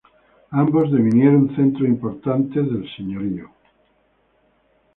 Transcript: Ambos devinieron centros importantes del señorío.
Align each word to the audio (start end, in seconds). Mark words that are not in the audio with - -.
Ambos 0.49 0.91
devinieron 0.91 1.55
centros 1.55 1.87
importantes 1.87 2.65
del 2.71 2.89
señorío. 2.97 3.51